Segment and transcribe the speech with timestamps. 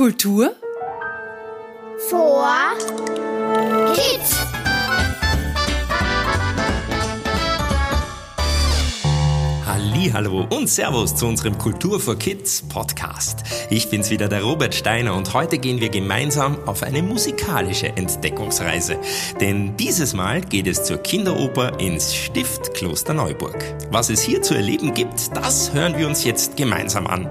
[0.00, 0.56] Kultur
[2.08, 2.72] vor
[3.94, 4.49] Kids.
[10.08, 13.40] Hallo und Servus zu unserem Kultur for Kids Podcast.
[13.68, 18.96] Ich bin's wieder, der Robert Steiner und heute gehen wir gemeinsam auf eine musikalische Entdeckungsreise.
[19.40, 23.62] Denn dieses Mal geht es zur Kinderoper ins Stift Klosterneuburg.
[23.90, 27.28] Was es hier zu erleben gibt, das hören wir uns jetzt gemeinsam an.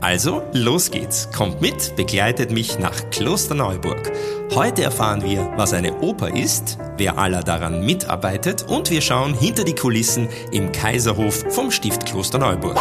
[0.00, 1.30] Also, los geht's.
[1.30, 4.12] Kommt mit, begleitet mich nach Klosterneuburg.
[4.54, 9.64] Heute erfahren wir, was eine Oper ist, wer aller daran mitarbeitet und wir schauen hinter
[9.64, 12.78] die Kulissen im Kaiserhof vom Stift Klosterneuburg.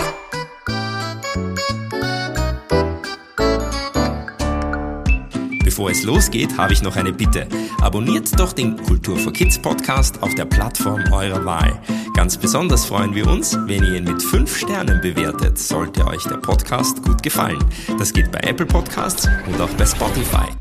[5.63, 7.47] Bevor es losgeht, habe ich noch eine Bitte.
[7.81, 11.79] Abonniert doch den Kultur for Kids Podcast auf der Plattform eurer Wahl.
[12.15, 16.37] Ganz besonders freuen wir uns, wenn ihr ihn mit 5 Sternen bewertet, sollte euch der
[16.37, 17.63] Podcast gut gefallen.
[17.99, 20.56] Das geht bei Apple Podcasts und auch bei Spotify.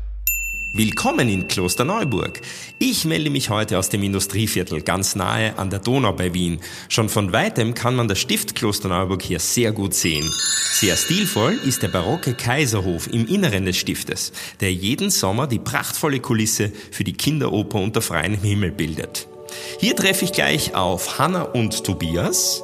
[0.73, 2.41] Willkommen in Klosterneuburg.
[2.77, 6.59] Ich melde mich heute aus dem Industrieviertel ganz nahe an der Donau bei Wien.
[6.89, 10.29] Schon von weitem kann man das Stift Klosterneuburg hier sehr gut sehen.
[10.73, 16.19] Sehr stilvoll ist der barocke Kaiserhof im Inneren des Stiftes, der jeden Sommer die prachtvolle
[16.19, 19.27] Kulisse für die Kinderoper unter freiem Himmel bildet.
[19.79, 22.61] Hier treffe ich gleich auf Hanna und Tobias,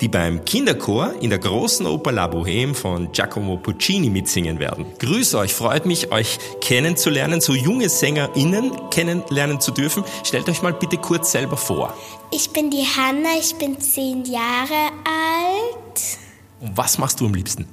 [0.00, 4.86] die beim Kinderchor in der großen Oper La Bohème von Giacomo Puccini mitsingen werden.
[4.98, 10.04] Grüß euch, freut mich, euch kennenzulernen, so junge SängerInnen kennenlernen zu dürfen.
[10.24, 11.94] Stellt euch mal bitte kurz selber vor.
[12.30, 16.18] Ich bin die Hanna, ich bin zehn Jahre alt.
[16.60, 17.66] Und was machst du am liebsten?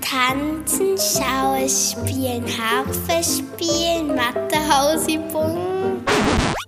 [0.00, 6.04] Tanzen, Schauspielen, Harfe spielen, Mathehausübungen.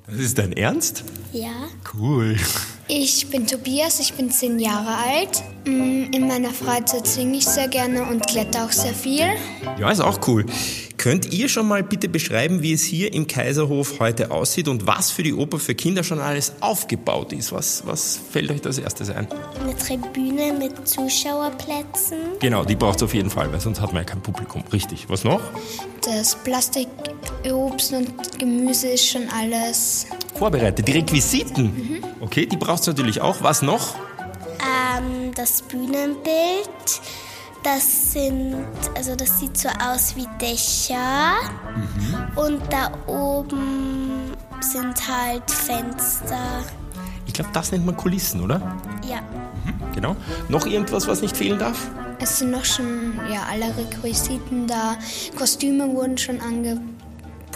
[0.06, 1.04] Das ist dein Ernst?
[1.32, 1.50] Ja.
[1.94, 2.36] Cool.
[2.88, 5.42] Ich bin Tobias, ich bin zehn Jahre alt.
[5.64, 9.24] Mm, In meiner Freizeit singe ich sehr gerne und kletter auch sehr viel.
[9.78, 10.44] Ja, ist auch cool.
[10.98, 15.10] Könnt ihr schon mal bitte beschreiben, wie es hier im Kaiserhof heute aussieht und was
[15.10, 17.50] für die Oper für Kinder schon alles aufgebaut ist?
[17.52, 19.26] Was, was fällt euch als erstes ein?
[19.60, 22.18] Eine Tribüne mit Zuschauerplätzen.
[22.40, 24.62] Genau, die braucht es auf jeden Fall, weil sonst hat man ja kein Publikum.
[24.72, 25.08] Richtig.
[25.08, 25.40] Was noch?
[26.04, 26.88] Das Plastik,
[27.50, 30.06] Obst und Gemüse ist schon alles.
[30.42, 30.88] Vorbereitet.
[30.88, 32.02] Die Requisiten.
[32.18, 33.44] Okay, die braucht es natürlich auch.
[33.44, 33.94] Was noch?
[34.58, 37.00] Ähm, das Bühnenbild.
[37.62, 38.56] Das sind,
[38.96, 41.34] also das sieht so aus wie Dächer.
[42.34, 46.64] Und da oben sind halt Fenster.
[47.24, 48.60] Ich glaube, das nennt man Kulissen, oder?
[49.08, 49.20] Ja.
[49.94, 50.16] Genau.
[50.48, 51.88] Noch irgendwas, was nicht fehlen darf?
[52.18, 54.96] Es sind noch schon ja, alle Requisiten da.
[55.38, 56.40] Kostüme wurden schon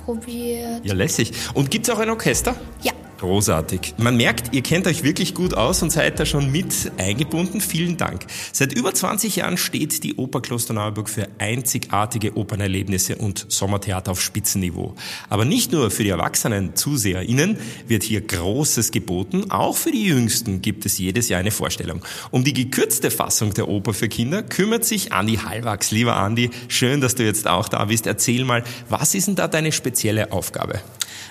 [0.07, 0.85] angeprobiert.
[0.85, 1.33] Ja, lässig.
[1.55, 2.55] Und gibt es auch ein Orchester?
[2.83, 2.93] Ja.
[3.19, 3.95] Großartig.
[3.97, 7.63] Man merkt, ihr kennt euch wirklich gut aus und seid da schon mit eingebunden.
[7.63, 8.27] Vielen Dank.
[8.53, 14.95] Seit über 20 Jahren steht die Oper Klosterneuburg für einzigartige Opernerlebnisse und Sommertheater auf Spitzenniveau.
[15.31, 17.57] Aber nicht nur für die erwachsenen ZuseherInnen
[17.89, 22.03] wird hier Großes geboten, auch für die Jüngsten gibt es jedes Jahr eine Vorstellung.
[22.31, 25.91] Um die gekürzte Fassung der Oper für Kinder kümmert sich Andi Hallwachs.
[25.91, 28.07] Lieber Andi, schön, dass du jetzt auch da bist.
[28.07, 30.81] Erzähl mal, was ist denn da deine spezielle Aufgabe?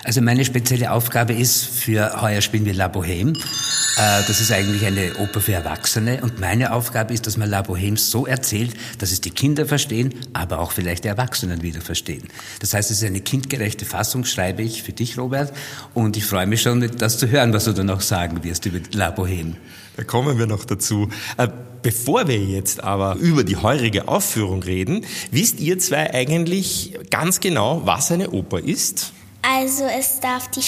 [0.06, 3.36] Also meine spezielle Aufgabe ist, für heuer spielen wir La Bohème.
[3.36, 7.60] Äh, Das ist eigentlich eine Oper für Erwachsene und meine Aufgabe ist, dass man La
[7.60, 12.24] Bohème so erzählt, dass es die Kinder verstehen, aber auch vielleicht die Erwachsenen wieder verstehen.
[12.60, 15.52] Das heißt, es ist eine kindgerechte Fassung, schreibe ich für dich, Robert,
[15.94, 18.78] und ich freue mich schon, das zu hören, was du dann auch sagen wirst über
[18.92, 19.54] La Bohème.
[19.96, 21.08] Da kommen wir noch dazu.
[21.36, 21.48] Äh,
[21.82, 27.82] Bevor wir jetzt aber über die heurige Aufführung reden, wisst ihr zwei eigentlich ganz genau,
[27.84, 29.12] was eine Oper ist?
[29.42, 30.62] Also es darf die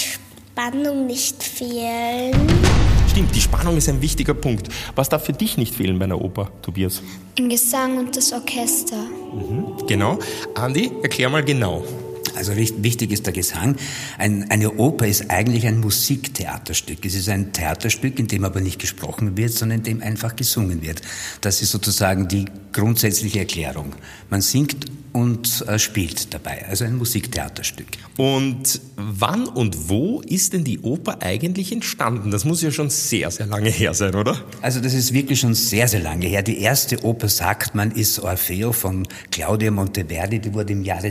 [0.58, 2.34] Spannung nicht fehlen.
[3.08, 4.68] Stimmt, die Spannung ist ein wichtiger Punkt.
[4.96, 7.00] Was darf für dich nicht fehlen bei einer Oper, Tobias?
[7.38, 8.96] Ein Gesang und das Orchester.
[9.86, 10.18] Genau.
[10.56, 11.84] Andi, erklär mal genau.
[12.38, 13.76] Also wichtig ist der Gesang.
[14.16, 17.04] Ein, eine Oper ist eigentlich ein Musiktheaterstück.
[17.04, 20.82] Es ist ein Theaterstück, in dem aber nicht gesprochen wird, sondern in dem einfach gesungen
[20.82, 21.02] wird.
[21.40, 23.92] Das ist sozusagen die grundsätzliche Erklärung.
[24.30, 26.66] Man singt und äh, spielt dabei.
[26.68, 27.86] Also ein Musiktheaterstück.
[28.16, 32.30] Und wann und wo ist denn die Oper eigentlich entstanden?
[32.30, 34.44] Das muss ja schon sehr, sehr lange her sein, oder?
[34.60, 36.42] Also das ist wirklich schon sehr, sehr lange her.
[36.42, 40.38] Die erste Oper, sagt man, ist Orfeo von Claudio Monteverdi.
[40.38, 41.10] Die wurde im Jahre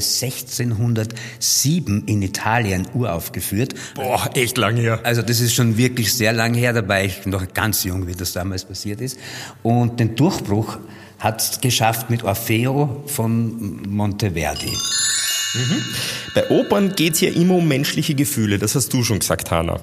[1.36, 3.74] 1607 in Italien uraufgeführt.
[3.96, 5.00] Boah, echt lange her.
[5.04, 8.34] Also das ist schon wirklich sehr lange her, dabei ich noch ganz jung, wie das
[8.34, 9.18] damals passiert ist.
[9.64, 10.78] Und den Durchbruch
[11.20, 14.72] hat geschafft mit Orfeo von Monteverdi.
[16.36, 19.80] Bei Opern geht's ja immer um menschliche Gefühle, das hast du schon gesagt, Hanna.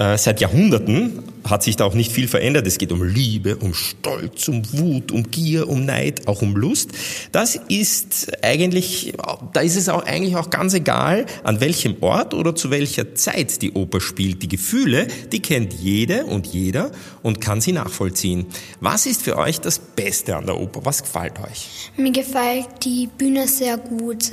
[0.00, 2.66] Äh, seit Jahrhunderten hat sich da auch nicht viel verändert.
[2.66, 6.92] Es geht um Liebe, um Stolz, um Wut, um Gier, um Neid, auch um Lust.
[7.32, 9.12] Das ist eigentlich,
[9.52, 13.60] da ist es auch eigentlich auch ganz egal, an welchem Ort oder zu welcher Zeit
[13.60, 14.42] die Oper spielt.
[14.42, 16.92] Die Gefühle, die kennt jede und jeder
[17.22, 18.46] und kann sie nachvollziehen.
[18.80, 20.80] Was ist für euch das Beste an der Oper?
[20.84, 21.90] Was gefällt euch?
[21.98, 24.32] Mir gefällt die Bühne sehr gut.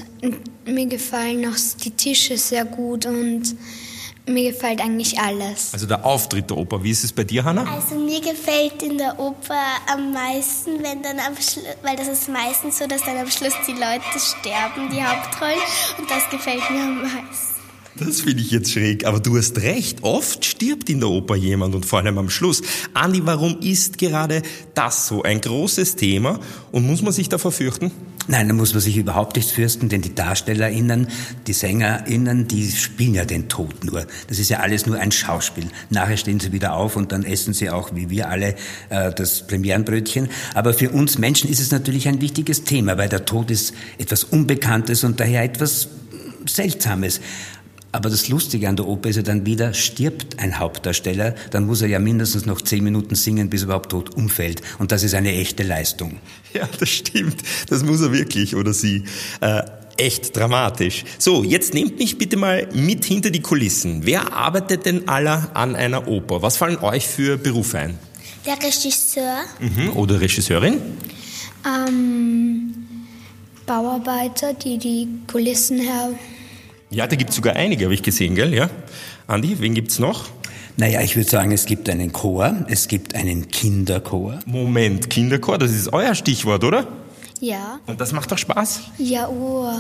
[0.66, 3.54] Mir gefallen auch die Tische sehr gut und
[4.28, 5.74] mir gefällt eigentlich alles.
[5.74, 6.84] Also der Auftritt der Oper.
[6.84, 7.66] Wie ist es bei dir, Hanna?
[7.72, 12.30] Also mir gefällt in der Oper am meisten, wenn dann am Schluss, weil das ist
[12.30, 15.60] meistens so, dass dann am Schluss die Leute sterben, die Hauptrollen.
[15.98, 17.57] Und das gefällt mir am meisten.
[18.00, 20.04] Das finde ich jetzt schräg, aber du hast recht.
[20.04, 22.62] Oft stirbt in der Oper jemand und vor allem am Schluss.
[22.94, 24.44] Andi, warum ist gerade
[24.76, 26.40] das so ein großes Thema
[26.72, 27.92] und muss man sich davor fürchten?
[28.30, 31.08] Nein, da muss man sich überhaupt nicht fürchten, denn die DarstellerInnen,
[31.48, 34.06] die SängerInnen, die spielen ja den Tod nur.
[34.28, 35.68] Das ist ja alles nur ein Schauspiel.
[35.90, 38.56] Nachher stehen sie wieder auf und dann essen sie auch, wie wir alle,
[38.90, 40.28] äh, das Premierenbrötchen.
[40.54, 44.26] Aber für uns Menschen ist es natürlich ein wichtiges Thema, weil der Tod ist etwas
[44.26, 45.88] Unbekanntes und daher etwas
[46.46, 47.22] Seltsames.
[47.92, 51.82] Aber das Lustige an der Oper ist ja dann wieder, stirbt ein Hauptdarsteller, dann muss
[51.82, 54.62] er ja mindestens noch zehn Minuten singen, bis er überhaupt tot umfällt.
[54.78, 56.18] Und das ist eine echte Leistung.
[56.54, 57.36] Ja, das stimmt.
[57.70, 59.04] Das muss er wirklich oder sie.
[59.42, 59.62] Äh,
[59.98, 61.04] echt dramatisch.
[61.20, 64.06] So, jetzt nehmt mich bitte mal mit hinter die Kulissen.
[64.06, 66.42] Wer arbeitet denn aller an einer Oper?
[66.42, 68.00] Was fallen euch für Berufe ein?
[68.46, 69.44] Der Regisseur.
[69.60, 69.98] Mhm.
[69.98, 70.80] Oder Regisseurin?
[71.66, 72.74] Ähm,
[73.66, 76.12] Bauarbeiter, die die Kulissen her
[76.90, 78.54] ja, da gibt es sogar einige, habe ich gesehen, gell?
[78.54, 78.70] Ja.
[79.28, 80.26] Andi, wen gibt's noch?
[80.78, 84.40] Naja, ich würde sagen, es gibt einen Chor, es gibt einen Kinderchor.
[84.46, 86.88] Moment, Kinderchor, das ist euer Stichwort, oder?
[87.40, 87.80] Ja.
[87.86, 88.82] Und das macht doch Spaß?
[88.98, 89.72] Ja, oh.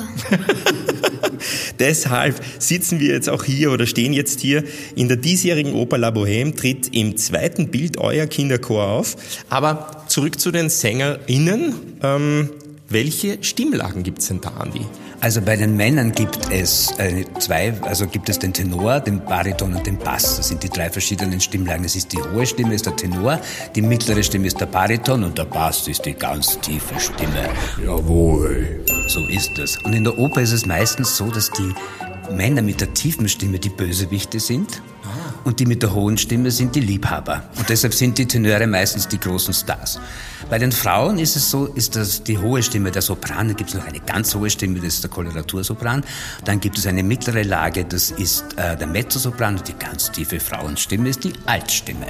[1.80, 4.63] Deshalb sitzen wir jetzt auch hier oder stehen jetzt hier.
[4.95, 9.15] In der diesjährigen Oper La Bohème tritt im zweiten Bild euer Kinderchor auf.
[9.50, 11.74] Aber zurück zu den SängerInnen.
[12.03, 12.50] Ähm,
[12.89, 14.81] welche Stimmlagen gibt's denn da, Andi?
[15.19, 19.74] Also bei den Männern gibt es äh, zwei, also gibt es den Tenor, den Bariton
[19.74, 20.38] und den Bass.
[20.38, 21.84] Das sind die drei verschiedenen Stimmlagen.
[21.86, 23.40] Es ist die hohe Stimme, ist der Tenor,
[23.75, 27.50] die mittlere Stimme ist der Bariton und der Bass ist die ganz tiefe Stimme.
[27.84, 28.86] Jawohl.
[29.08, 29.78] So ist es.
[29.78, 31.74] Und in der Oper ist es meistens so, dass die
[32.31, 34.81] Männer mit der tiefen Stimme die Bösewichte sind
[35.48, 37.42] und die mit der hohen Stimme sind die Liebhaber.
[37.58, 39.98] Und deshalb sind die Tenöre meistens die großen Stars.
[40.50, 43.70] Bei den Frauen ist es so, ist das die hohe Stimme der Sopran, da gibt
[43.70, 46.04] es noch eine ganz hohe Stimme, das ist der Koloratursopran.
[46.44, 50.42] Dann gibt es eine mittlere Lage, das ist äh, der Mezzosopran und die ganz tiefe
[50.42, 52.08] Frauenstimme ist die Altstimme.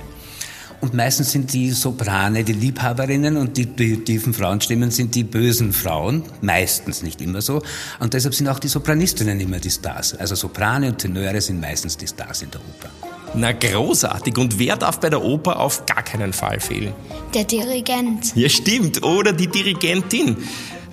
[0.82, 5.74] Und meistens sind die Soprane die Liebhaberinnen und die, die tiefen Frauenstimmen sind die bösen
[5.74, 6.24] Frauen.
[6.42, 7.62] Meistens, nicht immer so.
[8.00, 10.16] Und deshalb sind auch die Sopranistinnen immer die Stars.
[10.16, 13.07] Also Soprane und Tenöre sind meistens die Stars in der Oper.
[13.40, 14.36] Na großartig.
[14.40, 16.94] Und wer darf bei der Oper auf gar keinen Fall fehlen?
[17.36, 18.36] Der Dirigent.
[18.36, 19.04] Ja, stimmt.
[19.04, 20.38] Oder die Dirigentin.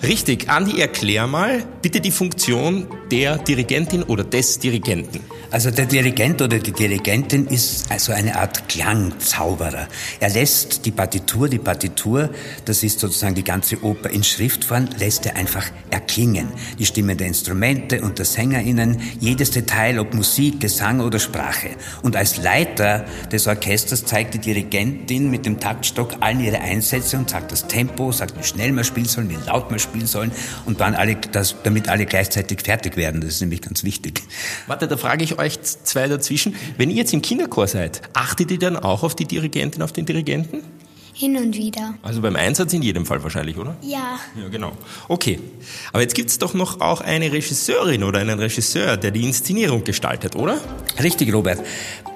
[0.03, 0.47] Richtig.
[0.47, 5.21] Andi, erklär mal bitte die Funktion der Dirigentin oder des Dirigenten.
[5.55, 9.87] Also der Dirigent oder die Dirigentin ist also eine Art Klangzauberer.
[10.19, 12.29] Er lässt die Partitur, die Partitur,
[12.65, 16.49] das ist sozusagen die ganze Oper in Schriftform, lässt er einfach erklingen.
[16.77, 21.69] Die Stimmen der Instrumente und der SängerInnen, jedes Detail, ob Musik, Gesang oder Sprache.
[22.01, 27.29] Und als Leiter des Orchesters zeigt die Dirigentin mit dem Taktstock allen ihre Einsätze und
[27.29, 30.31] sagt das Tempo, sagt, wie schnell man spielen soll, wie laut man spielen soll
[30.65, 33.21] und dann alle, das, damit alle gleichzeitig fertig werden.
[33.21, 34.21] Das ist nämlich ganz wichtig.
[34.67, 36.55] Warte, da frage ich euch euch zwei dazwischen.
[36.77, 40.05] Wenn ihr jetzt im Kinderchor seid, achtet ihr dann auch auf die Dirigentin, auf den
[40.05, 40.61] Dirigenten?
[41.17, 41.93] Hin und wieder.
[42.03, 43.77] Also beim Einsatz in jedem Fall wahrscheinlich, oder?
[43.81, 44.19] Ja.
[44.37, 44.73] Ja, genau.
[45.07, 45.39] Okay.
[45.93, 49.85] Aber jetzt gibt es doch noch auch eine Regisseurin oder einen Regisseur, der die Inszenierung
[49.85, 50.59] gestaltet, oder?
[51.01, 51.59] Richtig, Robert.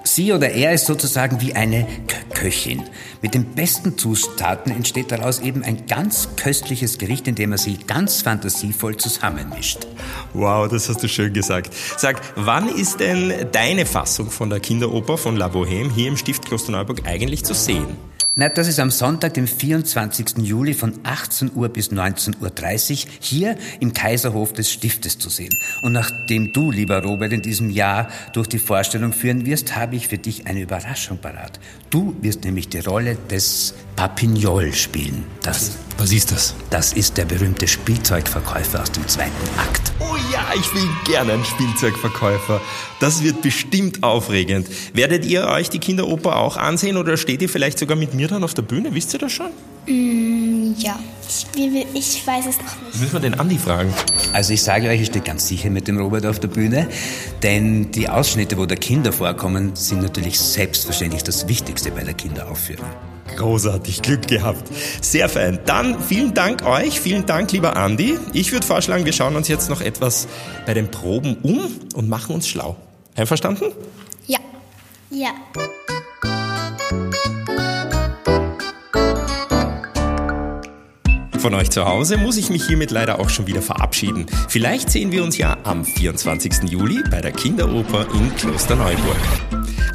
[0.03, 1.85] Sie oder er ist sozusagen wie eine
[2.33, 2.83] Köchin.
[3.21, 8.21] Mit den besten Zutaten entsteht daraus eben ein ganz köstliches Gericht, indem er sie ganz
[8.21, 9.87] fantasievoll zusammenmischt.
[10.33, 11.73] Wow, das hast du schön gesagt.
[11.97, 16.45] Sag, wann ist denn deine Fassung von der Kinderoper von La Bohème hier im Stift
[16.45, 17.97] Klosterneuburg eigentlich zu sehen?
[18.35, 20.37] Na, das ist am Sonntag, dem 24.
[20.37, 25.53] Juli von 18 Uhr bis 19.30 Uhr hier im Kaiserhof des Stiftes zu sehen.
[25.81, 30.07] Und nachdem du, lieber Robert, in diesem Jahr durch die Vorstellung führen wirst, habe ich
[30.07, 31.59] für dich eine Überraschung parat.
[31.89, 35.25] Du wirst nämlich die Rolle des Papignol spielen.
[35.41, 36.55] Das, was ist das?
[36.69, 39.91] Das ist der berühmte Spielzeugverkäufer aus dem zweiten Akt.
[39.99, 42.61] Oh ja, ich will gerne einen Spielzeugverkäufer.
[43.01, 44.67] Das wird bestimmt aufregend.
[44.93, 48.45] Werdet ihr euch die Kinderoper auch ansehen oder steht ihr vielleicht sogar mit mir dann
[48.45, 48.95] auf der Bühne?
[48.95, 49.51] Wisst ihr das schon?
[49.85, 50.97] Mm, Ja.
[51.27, 51.45] Ich,
[51.93, 53.01] ich weiß es noch nicht.
[53.01, 53.93] Müssen wir den Andi fragen?
[54.31, 56.87] Also ich sage euch, ich stehe ganz sicher mit dem Robert auf der Bühne,
[57.43, 62.87] denn die Ausschnitte, wo da Kinder vorkommen, sind natürlich selbstverständlich das Wichtigste bei der Kinderaufführung.
[63.37, 64.63] Großartig, Glück gehabt.
[65.01, 65.59] Sehr fein.
[65.65, 68.19] Dann vielen Dank euch, vielen Dank, lieber Andi.
[68.33, 70.27] Ich würde vorschlagen, wir schauen uns jetzt noch etwas
[70.65, 71.59] bei den Proben um
[71.95, 72.75] und machen uns schlau.
[73.15, 73.71] Einverstanden?
[74.27, 74.39] Ja.
[75.09, 75.31] Ja.
[81.39, 84.25] Von euch zu Hause muss ich mich hiermit leider auch schon wieder verabschieden.
[84.49, 86.69] Vielleicht sehen wir uns ja am 24.
[86.69, 89.17] Juli bei der Kinderoper in Klosterneuburg.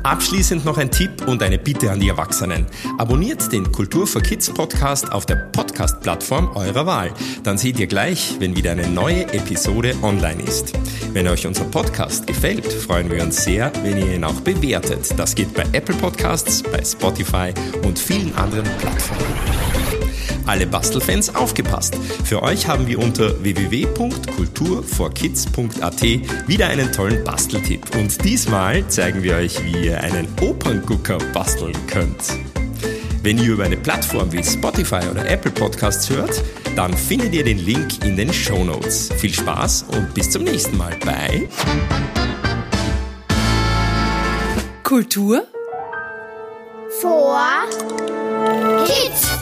[0.05, 2.67] Abschließend noch ein Tipp und eine Bitte an die Erwachsenen.
[2.99, 7.15] Abonniert den Kultur for Kids Podcast auf der Podcast-Plattform eurer Wahl.
[7.43, 10.75] Dann seht ihr gleich, wenn wieder eine neue Episode online ist.
[11.15, 15.15] Wenn euch unser Podcast gefällt, freuen wir uns sehr, wenn ihr ihn auch bewertet.
[15.17, 19.54] Das geht bei Apple Podcasts, bei Spotify und vielen anderen Plattformen.
[20.47, 21.95] Alle Bastelfans aufgepasst!
[22.25, 26.03] Für euch haben wir unter www.kulturforkids.at
[26.47, 27.97] wieder einen tollen Basteltipp.
[27.97, 32.37] Und diesmal zeigen wir euch, wie ihr einen Operngucker basteln könnt.
[33.23, 36.45] Wenn ihr über eine Plattform wie Spotify oder Apple Podcasts hört,
[36.77, 39.11] dann findet ihr den Link in den Show Notes.
[39.17, 41.49] Viel Spaß und bis zum nächsten Mal bei
[44.83, 45.47] Kultur
[47.01, 47.41] Vor
[48.87, 49.34] Kids.